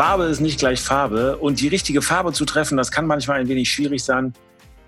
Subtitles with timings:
[0.00, 3.48] Farbe ist nicht gleich Farbe und die richtige Farbe zu treffen, das kann manchmal ein
[3.48, 4.32] wenig schwierig sein.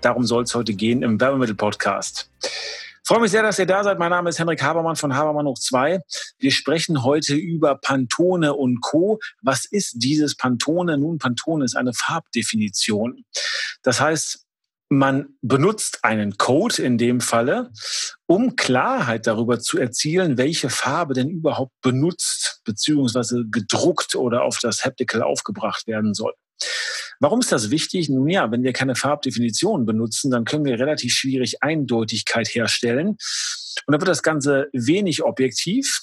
[0.01, 2.31] Darum soll es heute gehen im Werbemittel-Podcast.
[3.03, 3.99] Freue mich sehr, dass ihr da seid.
[3.99, 5.99] Mein Name ist Henrik Habermann von Habermann hoch 2.
[6.39, 9.19] Wir sprechen heute über Pantone und Co.
[9.43, 10.97] Was ist dieses Pantone?
[10.97, 13.23] Nun, Pantone ist eine Farbdefinition.
[13.83, 14.47] Das heißt,
[14.97, 17.71] man benutzt einen Code in dem Falle,
[18.25, 24.85] um Klarheit darüber zu erzielen, welche Farbe denn überhaupt benutzt beziehungsweise gedruckt oder auf das
[24.85, 26.33] Haptical aufgebracht werden soll.
[27.19, 28.09] Warum ist das wichtig?
[28.09, 33.09] Nun ja, wenn wir keine Farbdefinition benutzen, dann können wir relativ schwierig Eindeutigkeit herstellen.
[33.09, 36.01] Und dann wird das Ganze wenig objektiv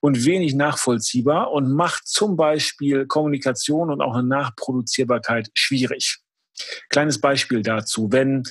[0.00, 6.19] und wenig nachvollziehbar und macht zum Beispiel Kommunikation und auch eine Nachproduzierbarkeit schwierig.
[6.88, 8.08] Kleines Beispiel dazu.
[8.10, 8.42] Wenn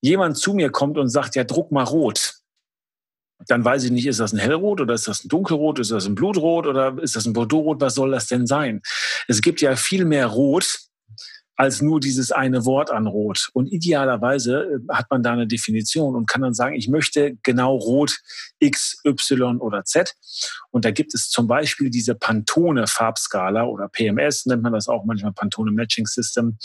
[0.00, 2.34] jemand zu mir kommt und sagt, ja, druck mal rot,
[3.48, 6.06] dann weiß ich nicht, ist das ein Hellrot oder ist das ein Dunkelrot, ist das
[6.06, 7.80] ein Blutrot oder ist das ein Bordeauxrot?
[7.80, 8.80] Was soll das denn sein?
[9.28, 10.80] Es gibt ja viel mehr Rot
[11.56, 13.48] als nur dieses eine Wort an Rot.
[13.52, 17.76] Und idealerweise äh, hat man da eine Definition und kann dann sagen, ich möchte genau
[17.76, 18.18] Rot
[18.58, 20.14] X, Y oder Z.
[20.70, 25.32] Und da gibt es zum Beispiel diese Pantone-Farbskala oder PMS, nennt man das auch manchmal
[25.32, 26.58] Pantone Matching System.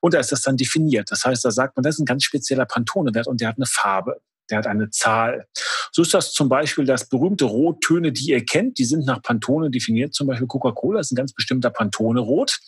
[0.00, 1.10] Und da ist das dann definiert.
[1.10, 3.66] Das heißt, da sagt man, das ist ein ganz spezieller Pantone-Wert und der hat eine
[3.66, 4.20] Farbe
[4.50, 5.46] der hat eine Zahl.
[5.92, 8.78] So ist das zum Beispiel das berühmte Rottöne, die ihr kennt.
[8.78, 10.14] Die sind nach Pantone definiert.
[10.14, 12.58] Zum Beispiel Coca-Cola ist ein ganz bestimmter Pantone-Rot.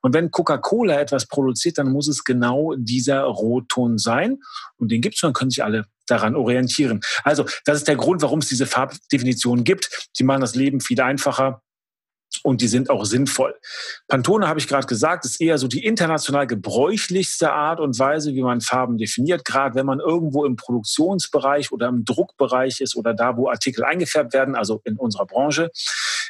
[0.00, 4.38] Und wenn Coca-Cola etwas produziert, dann muss es genau dieser Rotton sein.
[4.76, 7.00] Und den gibt es, dann können sich alle daran orientieren.
[7.24, 10.08] Also, das ist der Grund, warum es diese Farbdefinition gibt.
[10.12, 11.62] Sie machen das Leben viel einfacher
[12.44, 13.54] und die sind auch sinnvoll.
[14.08, 18.42] Pantone, habe ich gerade gesagt, ist eher so die international gebräuchlichste Art und Weise, wie
[18.42, 23.36] man Farben definiert, gerade wenn man irgendwo im Produktionsbereich oder im Druckbereich ist oder da,
[23.36, 25.70] wo Artikel eingefärbt werden, also in unserer Branche.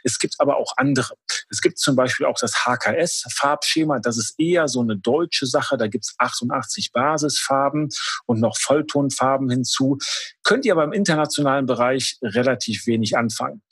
[0.04, 1.14] Es gibt aber auch andere.
[1.50, 3.98] Es gibt zum Beispiel auch das HKS-Farbschema.
[4.00, 5.76] Das ist eher so eine deutsche Sache.
[5.76, 7.88] Da gibt es 88 Basisfarben
[8.26, 9.98] und noch Volltonfarben hinzu.
[10.44, 13.62] Könnt ihr aber im internationalen Bereich relativ wenig anfangen.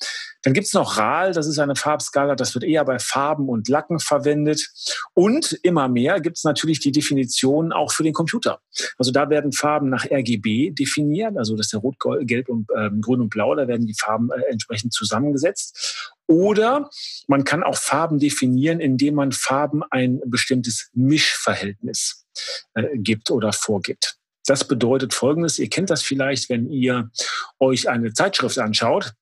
[0.43, 3.69] Dann gibt es noch RAL, das ist eine Farbskala, das wird eher bei Farben und
[3.69, 4.69] Lacken verwendet.
[5.15, 8.61] Und immer mehr gibt es natürlich die Definition auch für den Computer.
[8.99, 12.91] Also da werden Farben nach RGB definiert, also das ist der Rot, Gelb und äh,
[13.01, 16.13] Grün und Blau, da werden die Farben äh, entsprechend zusammengesetzt.
[16.27, 16.91] Oder
[17.29, 22.27] man kann auch Farben definieren, indem man Farben ein bestimmtes Mischverhältnis
[22.75, 24.17] äh, gibt oder vorgibt.
[24.47, 27.11] Das bedeutet Folgendes, ihr kennt das vielleicht, wenn ihr
[27.59, 29.13] euch eine Zeitschrift anschaut,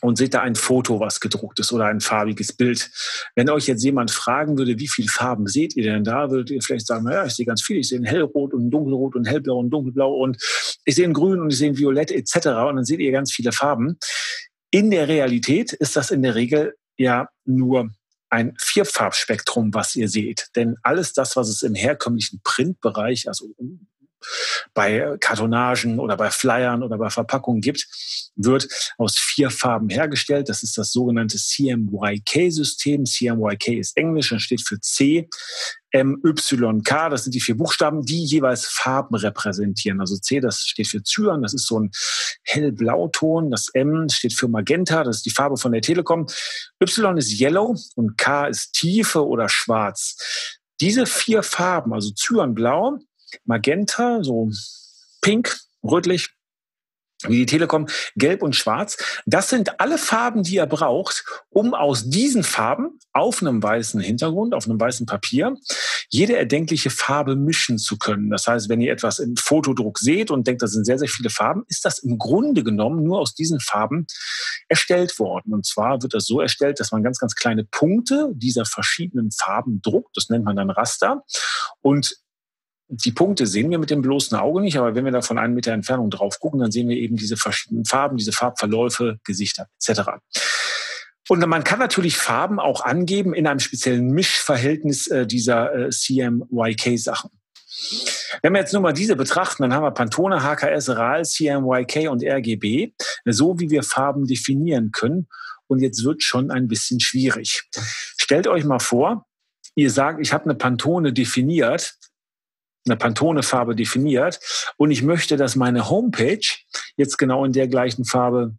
[0.00, 2.90] und seht da ein Foto, was gedruckt ist oder ein farbiges Bild.
[3.34, 6.62] Wenn euch jetzt jemand fragen würde, wie viele Farben seht ihr denn da, würdet ihr
[6.62, 7.78] vielleicht sagen, naja, ich sehe ganz viel.
[7.78, 10.38] Ich sehe ein hellrot und ein dunkelrot und hellblau und dunkelblau und
[10.84, 12.48] ich sehe ein grün und ich sehe ein violett etc.
[12.68, 13.98] Und dann seht ihr ganz viele Farben.
[14.70, 17.90] In der Realität ist das in der Regel ja nur
[18.30, 20.48] ein Vierfarbspektrum, was ihr seht.
[20.56, 23.52] Denn alles das, was es im herkömmlichen Printbereich, also
[24.74, 27.86] bei Kartonagen oder bei Flyern oder bei Verpackungen gibt,
[28.36, 28.68] wird
[28.98, 30.48] aus vier Farben hergestellt.
[30.48, 33.04] Das ist das sogenannte CMYK-System.
[33.04, 35.28] CMYK ist Englisch und steht für C,
[35.92, 37.08] M, Y, K.
[37.10, 40.00] Das sind die vier Buchstaben, die jeweils Farben repräsentieren.
[40.00, 41.90] Also C, das steht für Cyan, das ist so ein
[42.44, 43.50] hellblauton.
[43.50, 46.26] Das M steht für Magenta, das ist die Farbe von der Telekom.
[46.82, 50.16] Y ist Yellow und K ist Tiefe oder Schwarz.
[50.80, 52.98] Diese vier Farben, also Cyanblau,
[53.44, 54.50] Magenta, so
[55.20, 56.30] pink, rötlich,
[57.28, 58.96] wie die Telekom, gelb und schwarz.
[59.26, 64.54] Das sind alle Farben, die ihr braucht, um aus diesen Farben auf einem weißen Hintergrund,
[64.54, 65.54] auf einem weißen Papier,
[66.08, 68.30] jede erdenkliche Farbe mischen zu können.
[68.30, 71.30] Das heißt, wenn ihr etwas im Fotodruck seht und denkt, das sind sehr, sehr viele
[71.30, 74.06] Farben, ist das im Grunde genommen nur aus diesen Farben
[74.68, 75.54] erstellt worden.
[75.54, 79.80] Und zwar wird das so erstellt, dass man ganz, ganz kleine Punkte dieser verschiedenen Farben
[79.82, 80.16] druckt.
[80.16, 81.22] Das nennt man dann Raster.
[81.80, 82.21] Und
[82.94, 85.54] die Punkte sehen wir mit dem bloßen Auge nicht, aber wenn wir da von einem
[85.54, 90.02] Meter Entfernung drauf gucken, dann sehen wir eben diese verschiedenen Farben, diese Farbverläufe, Gesichter etc.
[91.28, 97.30] Und man kann natürlich Farben auch angeben in einem speziellen Mischverhältnis äh, dieser äh, CMYK-Sachen.
[98.42, 102.22] Wenn wir jetzt nur mal diese betrachten, dann haben wir Pantone, HKS, RAL, CMYK und
[102.22, 102.92] RGB,
[103.24, 105.28] so wie wir Farben definieren können.
[105.66, 107.62] Und jetzt wird schon ein bisschen schwierig.
[108.18, 109.26] Stellt euch mal vor,
[109.74, 111.94] ihr sagt, ich habe eine Pantone definiert,
[112.86, 114.40] eine Pantone-Farbe definiert
[114.76, 116.46] und ich möchte, dass meine Homepage
[116.96, 118.56] jetzt genau in der gleichen Farbe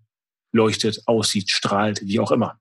[0.54, 2.60] leuchtet, aussieht, strahlt, wie auch immer.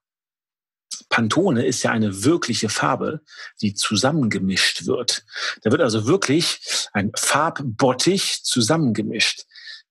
[1.09, 3.20] Pantone ist ja eine wirkliche Farbe,
[3.61, 5.25] die zusammengemischt wird.
[5.62, 9.44] Da wird also wirklich ein Farbbottich zusammengemischt.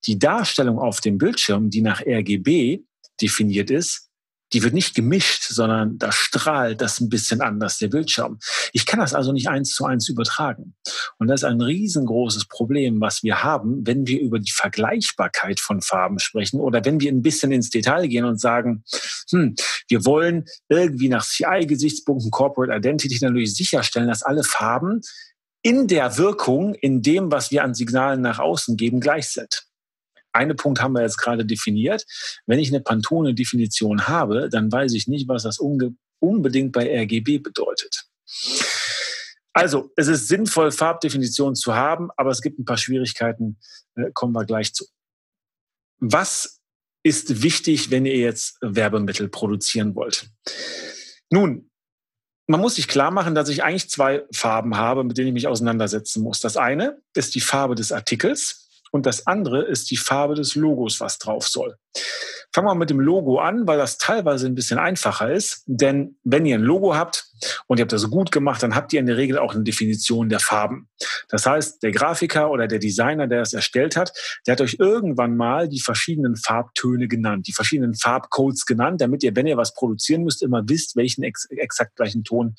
[0.06, 2.80] Die Darstellung auf dem Bildschirm, die nach RGB
[3.22, 4.11] definiert ist,
[4.54, 8.40] die wird nicht gemischt, sondern da strahlt das ein bisschen anders, der Bildschirm.
[8.74, 10.76] Ich kann das also nicht eins zu eins übertragen.
[11.18, 15.82] Und das ist ein riesengroßes Problem, was wir haben, wenn wir über die Vergleichbarkeit von
[15.82, 18.84] Farben sprechen oder wenn wir ein bisschen ins Detail gehen und sagen,
[19.30, 19.56] hm,
[19.88, 25.02] wir wollen irgendwie nach CI-Gesichtspunkten Corporate Identity natürlich sicherstellen, dass alle Farben
[25.64, 29.71] in der Wirkung, in dem, was wir an Signalen nach außen geben, gleich sind
[30.34, 32.06] eine Punkt haben wir jetzt gerade definiert.
[32.46, 38.06] Wenn ich eine Pantone-Definition habe, dann weiß ich nicht, was das unbedingt bei RGB bedeutet.
[39.54, 43.60] Also, es ist sinnvoll, Farbdefinitionen zu haben, aber es gibt ein paar Schwierigkeiten,
[43.96, 44.86] äh, kommen wir gleich zu.
[46.00, 46.62] Was
[47.04, 50.30] ist wichtig, wenn ihr jetzt Werbemittel produzieren wollt?
[51.30, 51.70] Nun,
[52.48, 55.48] man muss sich klar machen, dass ich eigentlich zwei Farben habe, mit denen ich mich
[55.48, 56.40] auseinandersetzen muss.
[56.40, 61.00] Das eine ist die Farbe des Artikels und das andere ist die Farbe des Logos,
[61.00, 61.78] was drauf soll.
[62.54, 65.64] Fangen wir mit dem Logo an, weil das teilweise ein bisschen einfacher ist.
[65.68, 67.26] Denn wenn ihr ein Logo habt
[67.68, 70.28] und ihr habt das gut gemacht, dann habt ihr in der Regel auch eine Definition
[70.28, 70.90] der Farben.
[71.30, 74.12] Das heißt, der Grafiker oder der Designer, der das erstellt hat,
[74.46, 79.34] der hat euch irgendwann mal die verschiedenen Farbtöne genannt, die verschiedenen Farbcodes genannt, damit ihr,
[79.34, 82.56] wenn ihr was produzieren müsst, immer wisst, welchen ex exakt gleichen Ton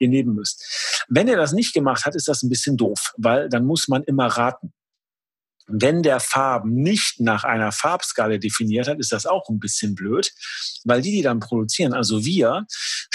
[0.00, 1.04] ihr nehmen müsst.
[1.08, 4.02] Wenn ihr das nicht gemacht hat, ist das ein bisschen doof, weil dann muss man
[4.02, 4.72] immer raten.
[5.72, 10.32] Wenn der Farben nicht nach einer Farbskala definiert hat, ist das auch ein bisschen blöd,
[10.84, 12.66] weil die, die dann produzieren, also wir,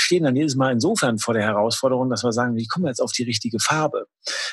[0.06, 3.02] stehen dann jedes Mal insofern vor der Herausforderung, dass wir sagen, wie kommen wir jetzt
[3.02, 4.08] auf die richtige Farbe?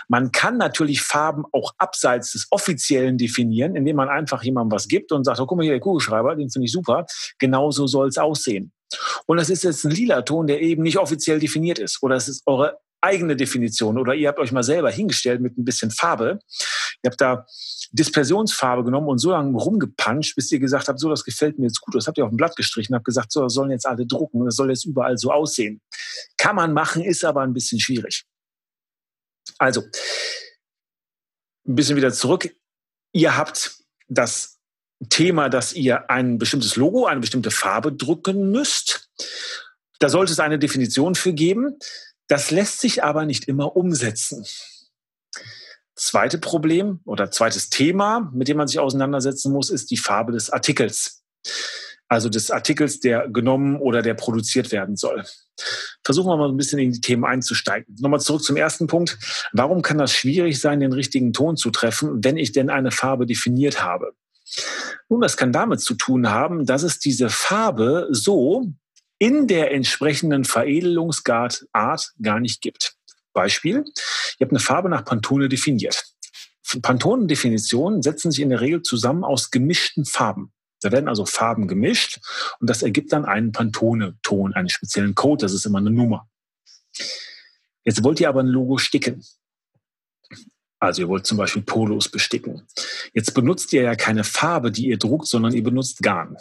[0.09, 5.13] Man kann natürlich Farben auch abseits des Offiziellen definieren, indem man einfach jemandem was gibt
[5.13, 7.07] und sagt, oh, guck mal hier, der Kugelschreiber, den finde ich super.
[7.39, 8.73] Genauso soll es aussehen.
[9.27, 12.03] Und das ist jetzt ein lila Ton, der eben nicht offiziell definiert ist.
[12.03, 13.99] Oder es ist eure eigene Definition.
[13.99, 16.39] Oder ihr habt euch mal selber hingestellt mit ein bisschen Farbe.
[17.03, 17.47] Ihr habt da
[17.93, 21.81] Dispersionsfarbe genommen und so lange rumgepanscht, bis ihr gesagt habt, so, das gefällt mir jetzt
[21.81, 21.95] gut.
[21.95, 24.41] Das habt ihr auf dem Blatt gestrichen, habt gesagt, so, das sollen jetzt alle drucken
[24.41, 25.81] und das soll jetzt überall so aussehen.
[26.39, 28.25] Kann man machen, ist aber ein bisschen schwierig.
[29.59, 29.83] Also,
[31.67, 32.55] ein bisschen wieder zurück.
[33.13, 33.77] Ihr habt
[34.09, 34.59] das
[35.11, 39.11] Thema, dass ihr ein bestimmtes Logo, eine bestimmte Farbe drucken müsst.
[39.99, 41.79] Da sollte es eine Definition für geben.
[42.27, 44.47] Das lässt sich aber nicht immer umsetzen
[45.95, 50.51] zweite Problem oder zweites Thema, mit dem man sich auseinandersetzen muss, ist die Farbe des
[50.51, 51.23] Artikels.
[52.09, 55.25] Also des Artikels, der genommen oder der produziert werden soll.
[56.05, 57.97] Versuchen wir mal ein bisschen in die Themen einzusteigen.
[58.01, 59.19] Nochmal zurück zum ersten Punkt.
[59.53, 63.25] Warum kann das schwierig sein, den richtigen Ton zu treffen, wenn ich denn eine Farbe
[63.25, 64.13] definiert habe?
[65.09, 68.73] Nun, das kann damit zu tun haben, dass es diese Farbe so
[69.19, 72.97] in der entsprechenden Veredelungsart gar nicht gibt.
[73.33, 73.85] Beispiel,
[74.39, 76.05] ihr habt eine Farbe nach Pantone definiert.
[76.81, 80.53] Pantone-Definitionen setzen sich in der Regel zusammen aus gemischten Farben.
[80.81, 82.21] Da werden also Farben gemischt
[82.61, 86.29] und das ergibt dann einen Pantone-Ton, einen speziellen Code, das ist immer eine Nummer.
[87.85, 89.25] Jetzt wollt ihr aber ein Logo sticken.
[90.79, 92.67] Also ihr wollt zum Beispiel Polos besticken.
[93.13, 96.37] Jetzt benutzt ihr ja keine Farbe, die ihr druckt, sondern ihr benutzt Garn.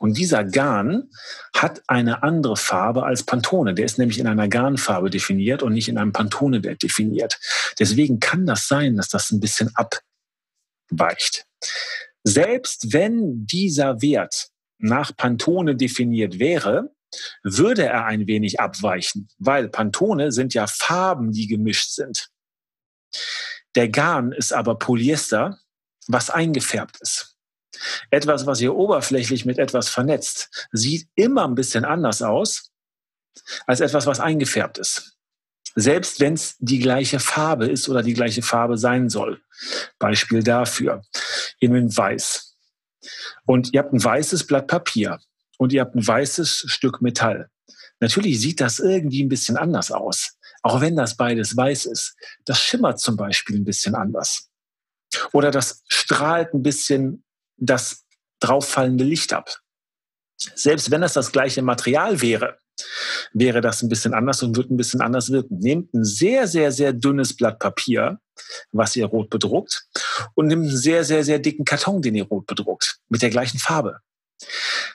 [0.00, 1.10] Und dieser Garn
[1.54, 3.74] hat eine andere Farbe als Pantone.
[3.74, 7.38] Der ist nämlich in einer Garnfarbe definiert und nicht in einem Pantone-Wert definiert.
[7.78, 11.44] Deswegen kann das sein, dass das ein bisschen abweicht.
[12.24, 16.94] Selbst wenn dieser Wert nach Pantone definiert wäre,
[17.42, 22.30] würde er ein wenig abweichen, weil Pantone sind ja Farben, die gemischt sind.
[23.74, 25.58] Der Garn ist aber Polyester,
[26.06, 27.36] was eingefärbt ist.
[28.10, 32.70] Etwas, was ihr oberflächlich mit etwas vernetzt, sieht immer ein bisschen anders aus
[33.66, 35.16] als etwas, was eingefärbt ist.
[35.76, 39.40] Selbst wenn es die gleiche Farbe ist oder die gleiche Farbe sein soll.
[39.98, 41.02] Beispiel dafür.
[41.60, 42.56] Ihr nehmt weiß.
[43.46, 45.20] Und ihr habt ein weißes Blatt Papier
[45.58, 47.50] und ihr habt ein weißes Stück Metall.
[48.00, 50.36] Natürlich sieht das irgendwie ein bisschen anders aus.
[50.62, 52.14] Auch wenn das beides weiß ist.
[52.44, 54.50] Das schimmert zum Beispiel ein bisschen anders.
[55.32, 57.24] Oder das strahlt ein bisschen
[57.60, 58.04] das
[58.40, 59.60] drauffallende Licht ab.
[60.36, 62.58] Selbst wenn es das gleiche Material wäre,
[63.32, 65.58] wäre das ein bisschen anders und würde ein bisschen anders wirken.
[65.58, 68.18] Nehmt ein sehr, sehr, sehr dünnes Blatt Papier,
[68.72, 69.86] was ihr rot bedruckt,
[70.34, 73.58] und nehmt einen sehr, sehr, sehr dicken Karton, den ihr rot bedruckt, mit der gleichen
[73.58, 74.00] Farbe.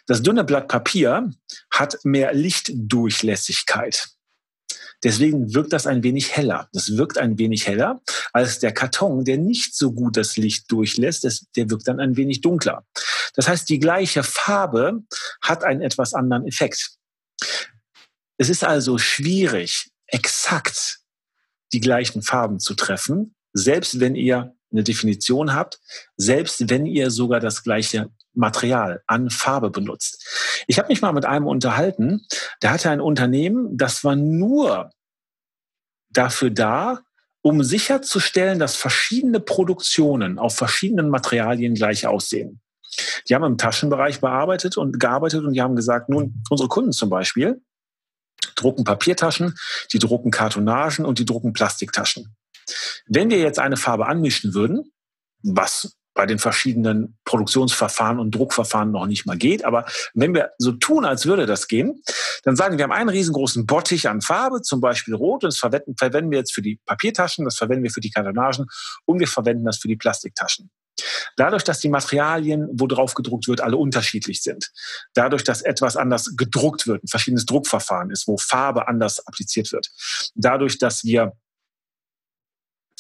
[0.08, 1.30] Das dünne Blatt Papier
[1.72, 4.15] hat mehr Lichtdurchlässigkeit.
[5.06, 6.68] Deswegen wirkt das ein wenig heller.
[6.74, 8.02] Das wirkt ein wenig heller
[8.34, 11.24] als der Karton, der nicht so gut das Licht durchlässt.
[11.56, 12.84] der wirkt dann ein wenig dunkler.
[13.36, 15.04] Das heißt, die gleiche Farbe
[15.42, 16.98] hat einen etwas anderen Effekt.
[18.38, 21.02] Es ist also schwierig, exakt
[21.72, 25.80] die gleichen Farben zu treffen, selbst wenn ihr eine Definition habt,
[26.18, 30.64] selbst wenn ihr sogar das gleiche Material an Farbe benutzt.
[30.68, 32.26] Ich habe mich mal mit einem unterhalten,
[32.62, 34.90] der hatte ein Unternehmen, das war nur
[36.18, 37.02] dafür da,
[37.42, 42.62] um sicherzustellen, dass verschiedene Produktionen auf verschiedenen Materialien gleich aussehen.
[43.28, 47.10] Die haben im Taschenbereich bearbeitet und gearbeitet und die haben gesagt, nun, unsere Kunden zum
[47.10, 47.62] Beispiel
[48.56, 49.56] drucken Papiertaschen,
[49.92, 52.36] die drucken Kartonagen und die drucken Plastiktaschen.
[53.06, 54.92] Wenn wir jetzt eine Farbe anmischen würden,
[55.44, 59.64] was bei den verschiedenen Produktionsverfahren und Druckverfahren noch nicht mal geht.
[59.66, 62.02] Aber wenn wir so tun, als würde das gehen,
[62.44, 65.58] dann sagen wir, wir haben einen riesengroßen Bottich an Farbe, zum Beispiel Rot, und das
[65.58, 68.66] verwenden, verwenden wir jetzt für die Papiertaschen, das verwenden wir für die Kartonagen
[69.06, 70.72] und wir verwenden das für die Plastiktaschen.
[71.36, 74.72] Dadurch, dass die Materialien, wo drauf gedruckt wird, alle unterschiedlich sind,
[75.14, 79.90] dadurch, dass etwas anders gedruckt wird, ein verschiedenes Druckverfahren ist, wo Farbe anders appliziert wird,
[80.36, 81.34] dadurch, dass wir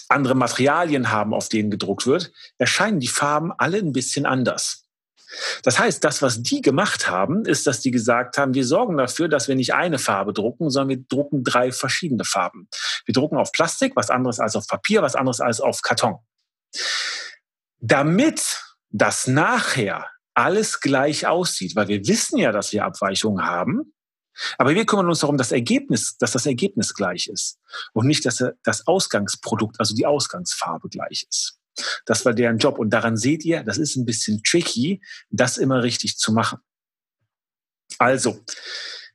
[0.09, 4.85] andere Materialien haben, auf denen gedruckt wird, erscheinen die Farben alle ein bisschen anders.
[5.63, 9.27] Das heißt, das, was die gemacht haben, ist, dass die gesagt haben, wir sorgen dafür,
[9.27, 12.69] dass wir nicht eine Farbe drucken, sondern wir drucken drei verschiedene Farben.
[13.05, 16.17] Wir drucken auf Plastik, was anderes als auf Papier, was anderes als auf Karton.
[17.79, 23.93] Damit das nachher alles gleich aussieht, weil wir wissen ja, dass wir Abweichungen haben,
[24.57, 27.59] aber wir kümmern uns darum, dass, Ergebnis, dass das Ergebnis gleich ist
[27.93, 31.59] und nicht, dass das Ausgangsprodukt, also die Ausgangsfarbe gleich ist.
[32.05, 32.79] Das war deren Job.
[32.79, 36.59] Und daran seht ihr, das ist ein bisschen tricky, das immer richtig zu machen.
[37.97, 38.43] Also,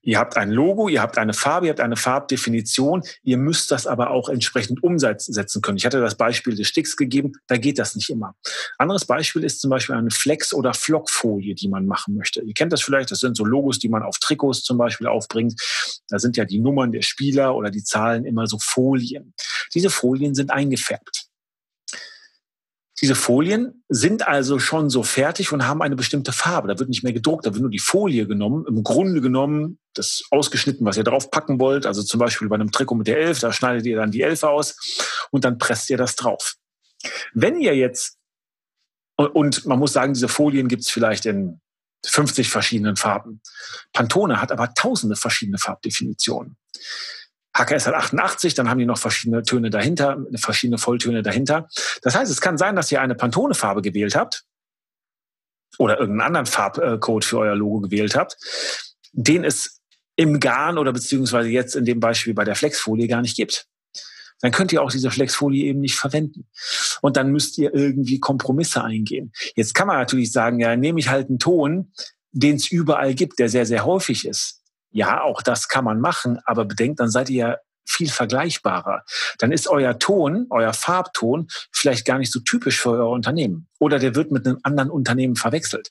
[0.02, 3.02] Ihr habt ein Logo, ihr habt eine Farbe, ihr habt eine Farbdefinition.
[3.22, 5.76] Ihr müsst das aber auch entsprechend umsetzen können.
[5.76, 7.32] Ich hatte das Beispiel des Sticks gegeben.
[7.46, 8.34] Da geht das nicht immer.
[8.78, 12.40] Anderes Beispiel ist zum Beispiel eine Flex- oder Flockfolie, die man machen möchte.
[12.40, 13.10] Ihr kennt das vielleicht.
[13.10, 15.60] Das sind so Logos, die man auf Trikots zum Beispiel aufbringt.
[16.08, 19.34] Da sind ja die Nummern der Spieler oder die Zahlen immer so Folien.
[19.74, 21.29] Diese Folien sind eingefärbt.
[23.00, 26.68] Diese Folien sind also schon so fertig und haben eine bestimmte Farbe.
[26.68, 28.66] Da wird nicht mehr gedruckt, da wird nur die Folie genommen.
[28.68, 31.86] Im Grunde genommen das ausgeschnitten, was ihr drauf packen wollt.
[31.86, 34.42] Also zum Beispiel bei einem Trikot mit der Elf, da schneidet ihr dann die Elf
[34.42, 34.76] aus
[35.30, 36.56] und dann presst ihr das drauf.
[37.32, 38.18] Wenn ihr jetzt,
[39.16, 41.60] und man muss sagen, diese Folien gibt es vielleicht in
[42.06, 43.42] 50 verschiedenen Farben.
[43.92, 46.56] Pantone hat aber tausende verschiedene Farbdefinitionen.
[47.52, 51.68] HKS hat 88, dann haben die noch verschiedene Töne dahinter, verschiedene Volltöne dahinter.
[52.02, 54.44] Das heißt, es kann sein, dass ihr eine Pantone-Farbe gewählt habt
[55.78, 58.36] oder irgendeinen anderen Farbcode für euer Logo gewählt habt,
[59.12, 59.80] den es
[60.16, 63.66] im Garn oder beziehungsweise jetzt in dem Beispiel bei der Flexfolie gar nicht gibt.
[64.42, 66.48] Dann könnt ihr auch diese Flexfolie eben nicht verwenden.
[67.02, 69.32] Und dann müsst ihr irgendwie Kompromisse eingehen.
[69.54, 71.92] Jetzt kann man natürlich sagen, ja, nehme ich halt einen Ton,
[72.32, 74.59] den es überall gibt, der sehr, sehr häufig ist.
[74.90, 77.56] Ja, auch das kann man machen, aber bedenkt, dann seid ihr ja
[77.86, 79.04] viel vergleichbarer.
[79.38, 83.68] Dann ist euer Ton, euer Farbton vielleicht gar nicht so typisch für euer Unternehmen.
[83.78, 85.90] Oder der wird mit einem anderen Unternehmen verwechselt.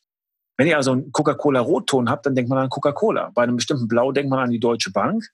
[0.57, 3.31] Wenn ihr also einen Coca-Cola-Rotton habt, dann denkt man an Coca-Cola.
[3.33, 5.25] Bei einem bestimmten Blau denkt man an die Deutsche Bank.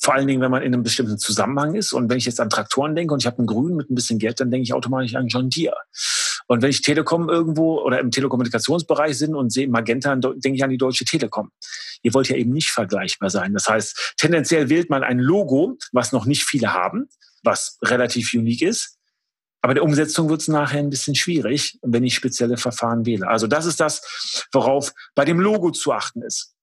[0.00, 1.92] Vor allen Dingen, wenn man in einem bestimmten Zusammenhang ist.
[1.92, 4.18] Und wenn ich jetzt an Traktoren denke und ich habe einen Grün mit ein bisschen
[4.18, 5.76] Geld, dann denke ich automatisch an John Deere.
[6.48, 10.70] Und wenn ich Telekom irgendwo oder im Telekommunikationsbereich bin und sehe Magenta, denke ich an
[10.70, 11.50] die Deutsche Telekom.
[12.02, 13.52] Ihr wollt ja eben nicht vergleichbar sein.
[13.52, 17.08] Das heißt, tendenziell wählt man ein Logo, was noch nicht viele haben,
[17.42, 18.96] was relativ unique ist.
[19.60, 23.28] Aber der Umsetzung wird es nachher ein bisschen schwierig, wenn ich spezielle Verfahren wähle.
[23.28, 26.54] Also das ist das, worauf bei dem Logo zu achten ist.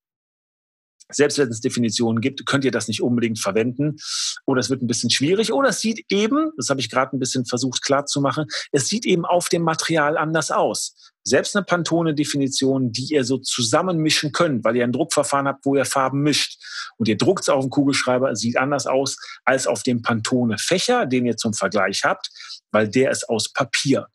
[1.12, 3.96] Selbst wenn es Definitionen gibt, könnt ihr das nicht unbedingt verwenden.
[4.44, 5.52] Oder es wird ein bisschen schwierig.
[5.52, 9.24] Oder es sieht eben, das habe ich gerade ein bisschen versucht klarzumachen, es sieht eben
[9.24, 11.12] auf dem Material anders aus.
[11.22, 15.84] Selbst eine Pantone-Definition, die ihr so zusammenmischen könnt, weil ihr ein Druckverfahren habt, wo ihr
[15.84, 16.62] Farben mischt.
[16.98, 21.26] Und ihr druckt es auf dem Kugelschreiber, sieht anders aus als auf dem Pantone-Fächer, den
[21.26, 22.30] ihr zum Vergleich habt,
[22.70, 24.06] weil der ist aus Papier.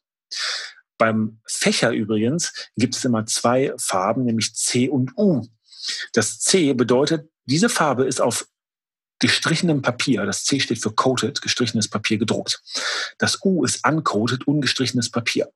[0.97, 5.41] Beim Fächer übrigens gibt es immer zwei Farben, nämlich C und U.
[6.13, 8.47] Das C bedeutet, diese Farbe ist auf
[9.21, 12.61] gestrichenem Papier, das C steht für coated, gestrichenes Papier gedruckt.
[13.19, 15.47] Das U ist uncoated, ungestrichenes Papier.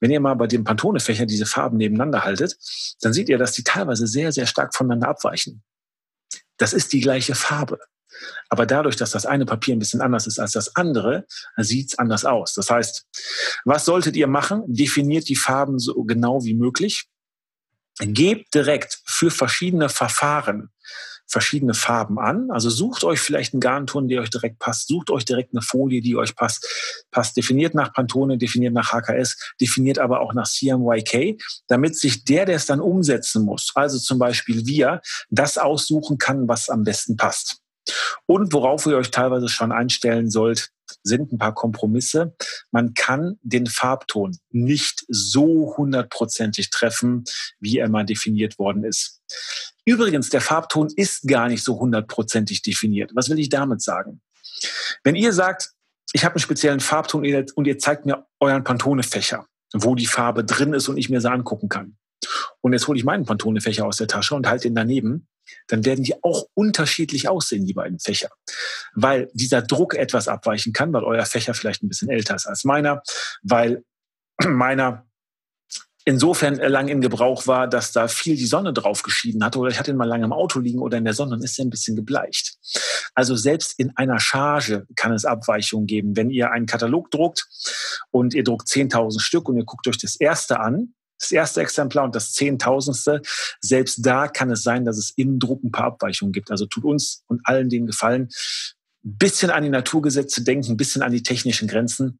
[0.00, 2.56] Wenn ihr mal bei dem Pantone-Fächer diese Farben nebeneinander haltet,
[3.00, 5.62] dann seht ihr, dass die teilweise sehr, sehr stark voneinander abweichen.
[6.58, 7.78] Das ist die gleiche Farbe.
[8.48, 11.98] Aber dadurch, dass das eine Papier ein bisschen anders ist als das andere, sieht es
[11.98, 12.54] anders aus.
[12.54, 13.06] Das heißt,
[13.64, 14.64] was solltet ihr machen?
[14.66, 17.08] Definiert die Farben so genau wie möglich
[17.98, 20.70] gebt direkt für verschiedene Verfahren
[21.32, 22.50] verschiedene Farben an.
[22.50, 24.88] Also sucht euch vielleicht einen Garnton, der euch direkt passt.
[24.88, 26.68] Sucht euch direkt eine Folie, die euch passt.
[27.10, 32.44] Passt definiert nach Pantone, definiert nach HKS, definiert aber auch nach CMYK, damit sich der,
[32.44, 37.16] der es dann umsetzen muss, also zum Beispiel wir, das aussuchen kann, was am besten
[37.16, 37.58] passt.
[38.26, 40.70] Und worauf ihr euch teilweise schon einstellen sollt,
[41.02, 42.34] sind ein paar Kompromisse.
[42.70, 47.24] Man kann den Farbton nicht so hundertprozentig treffen,
[47.58, 49.20] wie er mal definiert worden ist.
[49.84, 53.10] Übrigens, der Farbton ist gar nicht so hundertprozentig definiert.
[53.14, 54.20] Was will ich damit sagen?
[55.02, 55.70] Wenn ihr sagt,
[56.12, 60.74] ich habe einen speziellen Farbton und ihr zeigt mir euren Pantone-Fächer, wo die Farbe drin
[60.74, 61.96] ist und ich mir sie angucken kann.
[62.60, 65.28] Und jetzt hole ich meinen Pantone-Fächer aus der Tasche und halte ihn daneben
[65.68, 68.30] dann werden die auch unterschiedlich aussehen, die beiden Fächer.
[68.94, 72.64] Weil dieser Druck etwas abweichen kann, weil euer Fächer vielleicht ein bisschen älter ist als
[72.64, 73.02] meiner,
[73.42, 73.84] weil
[74.46, 75.06] meiner
[76.04, 79.78] insofern lang in Gebrauch war, dass da viel die Sonne drauf geschieden hatte oder ich
[79.78, 81.70] hatte ihn mal lange im Auto liegen oder in der Sonne und ist er ein
[81.70, 82.56] bisschen gebleicht.
[83.14, 86.16] Also selbst in einer Charge kann es Abweichungen geben.
[86.16, 87.46] Wenn ihr einen Katalog druckt
[88.10, 92.04] und ihr druckt 10.000 Stück und ihr guckt euch das erste an, das erste Exemplar
[92.04, 93.22] und das Zehntausendste.
[93.60, 96.50] Selbst da kann es sein, dass es im Druck ein paar Abweichungen gibt.
[96.50, 98.28] Also tut uns und allen den Gefallen,
[99.04, 102.18] ein bisschen an die Naturgesetze denken, ein bisschen an die technischen Grenzen.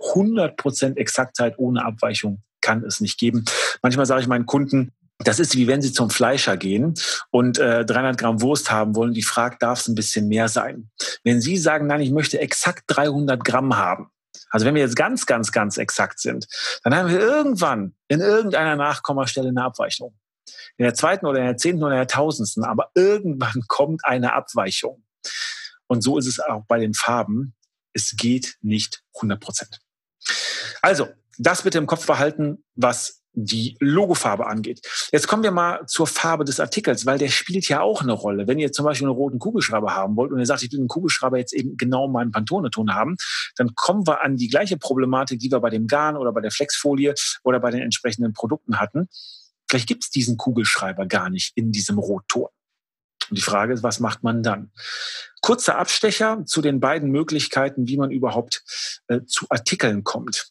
[0.00, 3.44] 100% Exaktheit ohne Abweichung kann es nicht geben.
[3.82, 6.94] Manchmal sage ich meinen Kunden, das ist wie wenn Sie zum Fleischer gehen
[7.30, 9.14] und äh, 300 Gramm Wurst haben wollen.
[9.14, 10.90] Die fragt, darf es ein bisschen mehr sein?
[11.22, 14.08] Wenn Sie sagen, nein, ich möchte exakt 300 Gramm haben,
[14.50, 16.46] also wenn wir jetzt ganz, ganz, ganz exakt sind,
[16.82, 20.16] dann haben wir irgendwann in irgendeiner Nachkommastelle eine Abweichung.
[20.76, 24.32] In der zweiten oder in der zehnten oder in der tausendsten, aber irgendwann kommt eine
[24.32, 25.04] Abweichung.
[25.86, 27.54] Und so ist es auch bei den Farben.
[27.92, 29.80] Es geht nicht 100 Prozent.
[30.82, 34.80] Also, das bitte im Kopf behalten, was die Logofarbe angeht.
[35.12, 38.46] Jetzt kommen wir mal zur Farbe des Artikels, weil der spielt ja auch eine Rolle.
[38.46, 40.88] Wenn ihr zum Beispiel einen roten Kugelschreiber haben wollt und ihr sagt, ich will einen
[40.88, 43.16] Kugelschreiber jetzt eben genau meinen Pantone-Ton haben,
[43.56, 46.50] dann kommen wir an die gleiche Problematik, die wir bei dem Garn oder bei der
[46.50, 49.08] Flexfolie oder bei den entsprechenden Produkten hatten.
[49.68, 52.48] Vielleicht gibt es diesen Kugelschreiber gar nicht in diesem Rotton.
[53.30, 54.70] Und die Frage ist, was macht man dann?
[55.40, 58.62] Kurzer Abstecher zu den beiden Möglichkeiten, wie man überhaupt
[59.08, 60.50] äh, zu Artikeln kommt.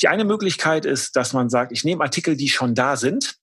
[0.00, 3.36] Die eine Möglichkeit ist, dass man sagt, ich nehme Artikel, die schon da sind.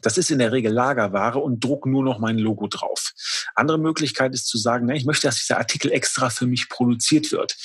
[0.00, 3.12] Das ist in der Regel Lagerware und druck nur noch mein Logo drauf.
[3.54, 7.32] Andere Möglichkeit ist zu sagen, ne, ich möchte, dass dieser Artikel extra für mich produziert
[7.32, 7.56] wird.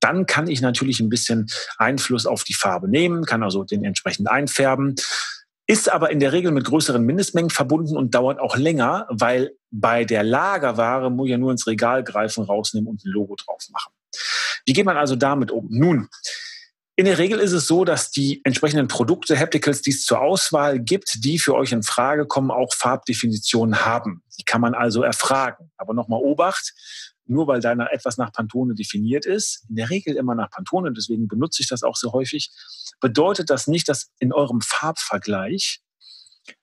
[0.00, 1.46] Dann kann ich natürlich ein bisschen
[1.78, 4.96] Einfluss auf die Farbe nehmen, kann also den entsprechend einfärben
[5.66, 10.04] ist aber in der Regel mit größeren Mindestmengen verbunden und dauert auch länger, weil bei
[10.04, 13.92] der Lagerware muss ich ja nur ins Regal greifen, rausnehmen und ein Logo drauf machen.
[14.64, 15.66] Wie geht man also damit um?
[15.70, 16.08] Nun,
[16.98, 20.80] in der Regel ist es so, dass die entsprechenden Produkte, Hapticals, die es zur Auswahl
[20.80, 24.22] gibt, die für euch in Frage kommen, auch Farbdefinitionen haben.
[24.38, 25.70] Die kann man also erfragen.
[25.76, 26.72] Aber nochmal Obacht,
[27.26, 31.28] nur weil da etwas nach Pantone definiert ist, in der Regel immer nach Pantone, deswegen
[31.28, 32.50] benutze ich das auch so häufig,
[33.00, 35.82] bedeutet das nicht, dass in eurem Farbvergleich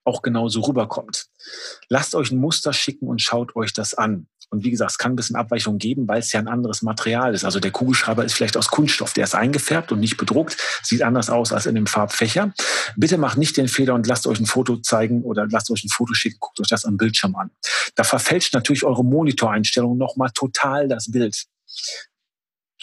[0.04, 1.28] auch genauso rüberkommt.
[1.90, 4.28] Lasst euch ein Muster schicken und schaut euch das an.
[4.54, 7.34] Und wie gesagt, es kann ein bisschen Abweichung geben, weil es ja ein anderes Material
[7.34, 7.44] ist.
[7.44, 11.32] Also der Kugelschreiber ist vielleicht aus Kunststoff, der ist eingefärbt und nicht bedruckt, sieht anders
[11.32, 12.54] aus als in dem Farbfächer.
[12.96, 15.90] Bitte macht nicht den Fehler und lasst euch ein Foto zeigen oder lasst euch ein
[15.90, 17.50] Foto schicken, guckt euch das am Bildschirm an.
[17.96, 21.46] Da verfälscht natürlich eure Monitoreinstellung nochmal total das Bild.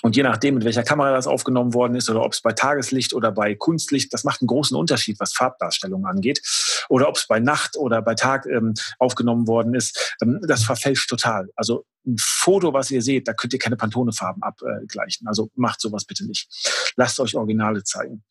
[0.03, 3.13] Und je nachdem, mit welcher Kamera das aufgenommen worden ist oder ob es bei Tageslicht
[3.13, 6.41] oder bei Kunstlicht, das macht einen großen Unterschied, was Farbdarstellung angeht.
[6.89, 11.09] Oder ob es bei Nacht oder bei Tag ähm, aufgenommen worden ist, ähm, das verfälscht
[11.09, 11.49] total.
[11.55, 15.27] Also ein Foto, was ihr seht, da könnt ihr keine Pantone-Farben abgleichen.
[15.29, 16.49] Also macht sowas bitte nicht.
[16.97, 18.25] Lasst euch Originale zeigen.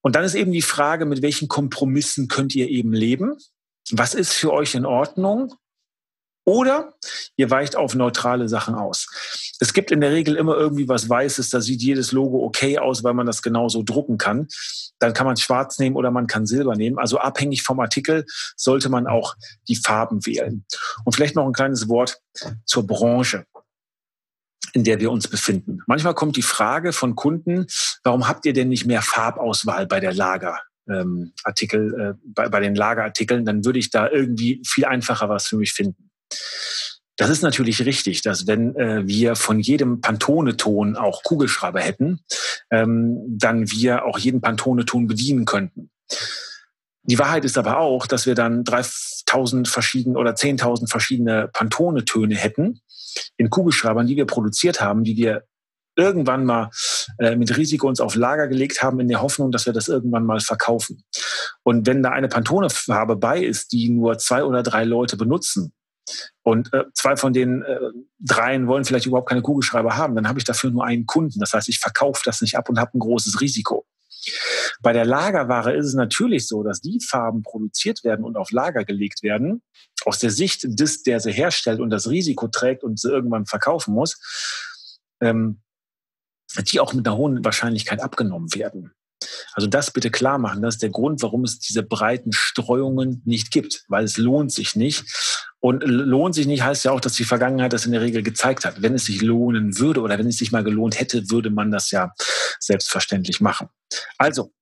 [0.00, 3.36] Und dann ist eben die Frage, mit welchen Kompromissen könnt ihr eben leben?
[3.90, 5.54] Was ist für euch in Ordnung?
[6.44, 6.94] Oder
[7.36, 9.06] ihr weicht auf neutrale Sachen aus.
[9.60, 13.04] Es gibt in der Regel immer irgendwie was Weißes, da sieht jedes Logo okay aus,
[13.04, 14.48] weil man das genauso drucken kann.
[14.98, 16.98] Dann kann man schwarz nehmen oder man kann Silber nehmen.
[16.98, 18.24] Also abhängig vom Artikel
[18.56, 19.34] sollte man auch
[19.68, 20.64] die Farben wählen.
[21.04, 22.20] Und vielleicht noch ein kleines Wort
[22.64, 23.46] zur Branche
[24.72, 25.80] in der wir uns befinden.
[25.86, 27.66] Manchmal kommt die Frage von Kunden,
[28.04, 30.60] warum habt ihr denn nicht mehr Farbauswahl bei der Lager?
[30.88, 35.46] Ähm, Artikel, äh, bei, bei den Lagerartikeln, dann würde ich da irgendwie viel einfacher was
[35.46, 36.10] für mich finden.
[37.16, 42.20] Das ist natürlich richtig, dass wenn äh, wir von jedem Pantone-Ton auch Kugelschreiber hätten,
[42.70, 45.90] ähm, dann wir auch jeden Pantone-Ton bedienen könnten.
[47.04, 52.80] Die Wahrheit ist aber auch, dass wir dann 3000 verschiedene oder 10.000 verschiedene Pantone-Töne hätten
[53.36, 55.44] in Kugelschreibern, die wir produziert haben, die wir
[55.96, 56.70] irgendwann mal
[57.18, 60.24] äh, mit Risiko uns auf Lager gelegt haben, in der Hoffnung, dass wir das irgendwann
[60.24, 61.04] mal verkaufen.
[61.62, 65.74] Und wenn da eine Pantone-Farbe bei ist, die nur zwei oder drei Leute benutzen,
[66.42, 67.78] und äh, zwei von den äh,
[68.18, 71.38] dreien wollen vielleicht überhaupt keine Kugelschreiber haben, dann habe ich dafür nur einen Kunden.
[71.40, 73.86] Das heißt, ich verkaufe das nicht ab und habe ein großes Risiko.
[74.82, 78.84] Bei der Lagerware ist es natürlich so, dass die Farben produziert werden und auf Lager
[78.84, 79.62] gelegt werden,
[80.04, 83.94] aus der Sicht des, der sie herstellt und das Risiko trägt und sie irgendwann verkaufen
[83.94, 84.18] muss,
[85.20, 85.62] ähm,
[86.70, 88.92] die auch mit einer hohen Wahrscheinlichkeit abgenommen werden.
[89.54, 90.62] Also das bitte klar machen.
[90.62, 94.74] Das ist der Grund, warum es diese breiten Streuungen nicht gibt, weil es lohnt sich
[94.76, 95.04] nicht.
[95.62, 98.64] Und lohnt sich nicht heißt ja auch, dass die Vergangenheit das in der Regel gezeigt
[98.64, 98.82] hat.
[98.82, 101.92] Wenn es sich lohnen würde oder wenn es sich mal gelohnt hätte, würde man das
[101.92, 102.12] ja
[102.58, 103.68] selbstverständlich machen.
[104.18, 104.52] Also,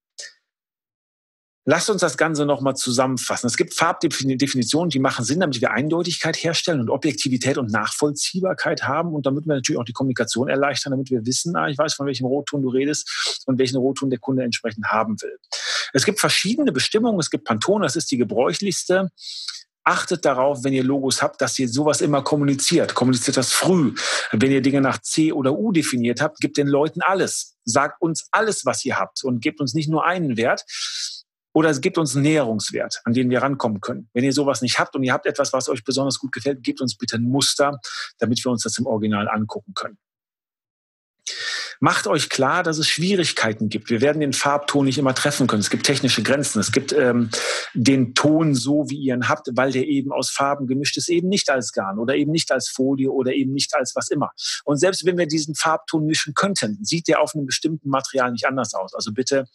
[1.66, 3.46] Lasst uns das Ganze nochmal zusammenfassen.
[3.46, 9.12] Es gibt Farbdefinitionen, die machen Sinn, damit wir Eindeutigkeit herstellen und Objektivität und Nachvollziehbarkeit haben.
[9.14, 12.06] Und damit wir natürlich auch die Kommunikation erleichtern, damit wir wissen, ah, ich weiß, von
[12.06, 15.38] welchem Rotton du redest und welchen Rotton der Kunde entsprechend haben will.
[15.92, 17.20] Es gibt verschiedene Bestimmungen.
[17.20, 19.10] Es gibt Pantone, das ist die gebräuchlichste.
[19.84, 22.94] Achtet darauf, wenn ihr Logos habt, dass ihr sowas immer kommuniziert.
[22.94, 23.94] Kommuniziert das früh.
[24.32, 27.56] Wenn ihr Dinge nach C oder U definiert habt, gebt den Leuten alles.
[27.64, 30.64] Sagt uns alles, was ihr habt und gebt uns nicht nur einen Wert
[31.52, 34.08] oder es gibt uns einen Näherungswert, an den wir rankommen können.
[34.12, 36.80] Wenn ihr sowas nicht habt und ihr habt etwas, was euch besonders gut gefällt, gebt
[36.80, 37.80] uns bitte ein Muster,
[38.18, 39.98] damit wir uns das im Original angucken können.
[41.82, 43.88] Macht euch klar, dass es Schwierigkeiten gibt.
[43.88, 45.62] Wir werden den Farbton nicht immer treffen können.
[45.62, 46.60] Es gibt technische Grenzen.
[46.60, 47.30] Es gibt ähm,
[47.72, 51.28] den Ton so, wie ihr ihn habt, weil der eben aus Farben gemischt ist, eben
[51.28, 54.30] nicht als Garn oder eben nicht als Folie oder eben nicht als was immer.
[54.64, 58.46] Und selbst wenn wir diesen Farbton mischen könnten, sieht der auf einem bestimmten Material nicht
[58.46, 58.94] anders aus.
[58.94, 59.46] Also bitte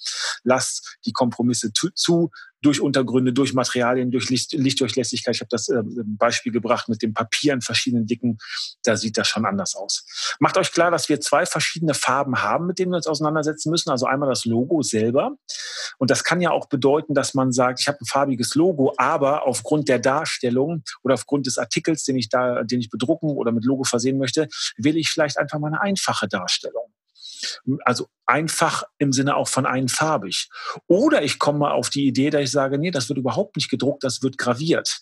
[0.44, 2.32] lasst die Kompromisse zu
[2.66, 5.36] durch Untergründe, durch Materialien, durch Licht, Lichtdurchlässigkeit.
[5.36, 8.40] Ich habe das äh, Beispiel gebracht mit dem Papier in verschiedenen Dicken.
[8.84, 10.06] Da sieht das schon anders aus.
[10.40, 13.92] Macht euch klar, dass wir zwei verschiedene Farben haben, mit denen wir uns auseinandersetzen müssen.
[13.92, 15.36] Also einmal das Logo selber.
[16.00, 19.46] Und das kann ja auch bedeuten, dass man sagt, ich habe ein farbiges Logo, aber
[19.46, 23.64] aufgrund der Darstellung oder aufgrund des Artikels, den ich da, den ich bedrucken oder mit
[23.64, 24.48] Logo versehen möchte,
[24.78, 26.86] will ich vielleicht einfach mal eine einfache Darstellung.
[27.84, 30.50] Also einfach im Sinne auch von einfarbig.
[30.88, 34.04] Oder ich komme auf die Idee, dass ich sage, nee, das wird überhaupt nicht gedruckt,
[34.04, 35.02] das wird graviert.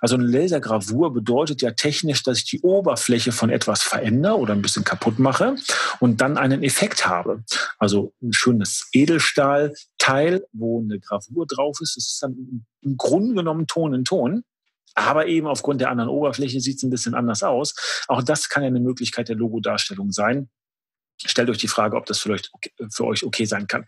[0.00, 4.62] Also eine Lasergravur bedeutet ja technisch, dass ich die Oberfläche von etwas verändere oder ein
[4.62, 5.56] bisschen kaputt mache
[6.00, 7.42] und dann einen Effekt habe.
[7.78, 11.96] Also ein schönes Edelstahlteil, wo eine Gravur drauf ist.
[11.96, 14.44] Das ist dann im Grunde genommen Ton in Ton.
[14.94, 17.74] Aber eben aufgrund der anderen Oberfläche sieht es ein bisschen anders aus.
[18.08, 20.48] Auch das kann ja eine Möglichkeit der Logodarstellung sein.
[21.24, 22.50] Stellt euch die Frage, ob das für euch,
[22.90, 23.86] für euch okay sein kann.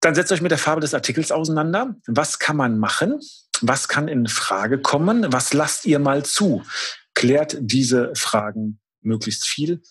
[0.00, 1.96] Dann setzt euch mit der Farbe des Artikels auseinander.
[2.06, 3.20] Was kann man machen?
[3.62, 5.32] Was kann in Frage kommen?
[5.32, 6.62] Was lasst ihr mal zu?
[7.14, 9.82] Klärt diese Fragen möglichst viel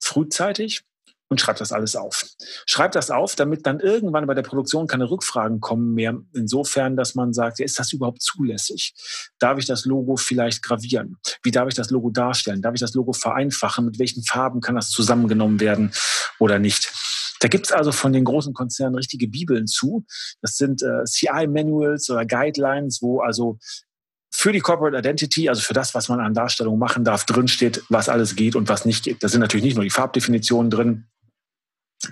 [0.00, 0.82] frühzeitig
[1.28, 2.26] und schreibt das alles auf.
[2.66, 6.16] Schreibt das auf, damit dann irgendwann bei der Produktion keine Rückfragen kommen mehr.
[6.34, 8.94] Insofern, dass man sagt, ist das überhaupt zulässig?
[9.38, 11.16] Darf ich das Logo vielleicht gravieren?
[11.42, 12.62] Wie darf ich das Logo darstellen?
[12.62, 13.86] Darf ich das Logo vereinfachen?
[13.86, 15.92] Mit welchen Farben kann das zusammengenommen werden
[16.38, 16.92] oder nicht?
[17.40, 20.04] Da gibt es also von den großen Konzernen richtige Bibeln zu.
[20.40, 23.58] Das sind äh, CI-Manuals oder Guidelines, wo also
[24.30, 28.08] für die Corporate Identity, also für das, was man an Darstellung machen darf, drinsteht, was
[28.08, 29.22] alles geht und was nicht geht.
[29.22, 31.06] Da sind natürlich nicht nur die Farbdefinitionen drin,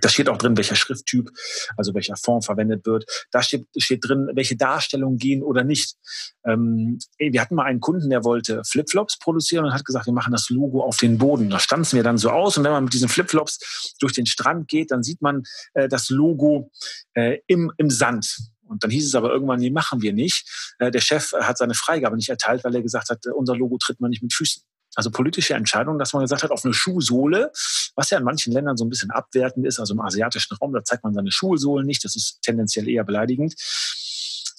[0.00, 1.30] da steht auch drin, welcher Schrifttyp,
[1.76, 3.04] also welcher Fond verwendet wird.
[3.30, 5.96] Da steht, steht drin, welche Darstellungen gehen oder nicht.
[6.44, 10.32] Ähm, wir hatten mal einen Kunden, der wollte Flipflops produzieren und hat gesagt, wir machen
[10.32, 11.50] das Logo auf den Boden.
[11.50, 14.68] Da stanzen wir dann so aus und wenn man mit diesen Flipflops durch den Strand
[14.68, 15.42] geht, dann sieht man
[15.74, 16.70] äh, das Logo
[17.14, 18.38] äh, im, im Sand.
[18.72, 20.74] Und dann hieß es aber irgendwann, nee, machen wir nicht.
[20.78, 24.00] Äh, der Chef hat seine Freigabe nicht erteilt, weil er gesagt hat, unser Logo tritt
[24.00, 24.62] man nicht mit Füßen.
[24.94, 27.50] Also politische Entscheidung, dass man gesagt hat, auf eine Schuhsohle,
[27.94, 30.84] was ja in manchen Ländern so ein bisschen abwertend ist, also im asiatischen Raum, da
[30.84, 33.54] zeigt man seine Schuhsohlen nicht, das ist tendenziell eher beleidigend.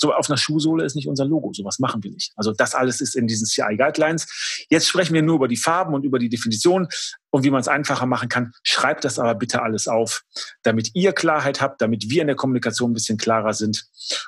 [0.04, 1.54] So auf einer Schuhsohle ist nicht unser Logo.
[1.54, 2.34] Sowas machen wir nicht.
[2.36, 4.66] Also das alles ist in diesen CI Guidelines.
[4.70, 6.89] Jetzt sprechen wir nur über die Farben und über die Definition
[7.30, 8.52] und wie man es einfacher machen kann.
[8.63, 10.24] Schreibt das aber bitte alles auf,
[10.62, 13.86] damit ihr Klarheit habt, damit wir in der Kommunikation ein bisschen klarer sind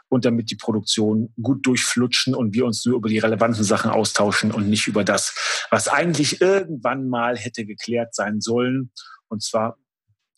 [0.08, 4.52] und damit die Produktion gut durchflutschen und wir uns nur über die relevanten Sachen austauschen
[4.52, 8.92] und nicht über das, was eigentlich irgendwann mal hätte geklärt sein sollen.
[9.28, 9.78] Und zwar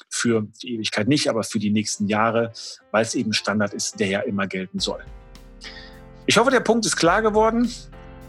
[0.10, 2.54] für die Ewigkeit nicht, aber für die nächsten Jahre,
[2.90, 5.04] weil es eben Standard ist, der ja immer gelten soll.
[6.28, 7.72] Ich hoffe, der Punkt ist klar geworden.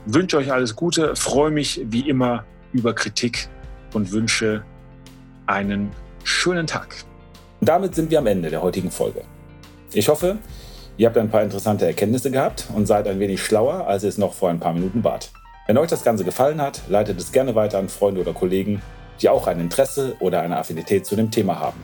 [0.07, 3.49] Wünsche euch alles Gute, freue mich wie immer über Kritik
[3.93, 4.65] und wünsche
[5.47, 5.91] einen
[6.25, 6.95] schönen Tag.
[7.61, 9.23] Damit sind wir am Ende der heutigen Folge.
[9.93, 10.39] Ich hoffe,
[10.97, 14.17] ihr habt ein paar interessante Erkenntnisse gehabt und seid ein wenig schlauer, als ihr es
[14.17, 15.31] noch vor ein paar Minuten wart.
[15.67, 18.81] Wenn euch das Ganze gefallen hat, leitet es gerne weiter an Freunde oder Kollegen
[19.21, 21.83] die auch ein Interesse oder eine Affinität zu dem Thema haben.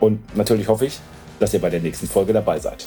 [0.00, 1.00] Und natürlich hoffe ich,
[1.40, 2.86] dass ihr bei der nächsten Folge dabei seid.